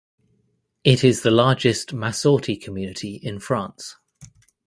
It 0.83 1.03
is 1.03 1.21
the 1.21 1.29
largest 1.29 1.93
Masorti 1.93 2.59
community 2.59 3.13
in 3.17 3.39
France. 3.39 3.97